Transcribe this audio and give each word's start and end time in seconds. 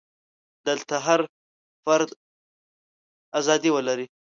دلته 0.67 0.95
هر 1.05 1.21
فرد 1.83 2.09
ازادي 3.39 3.69
ولري. 3.75 4.05